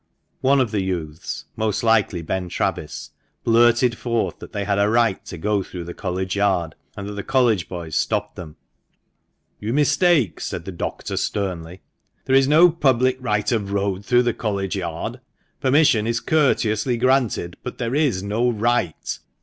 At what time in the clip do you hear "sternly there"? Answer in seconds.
11.17-12.35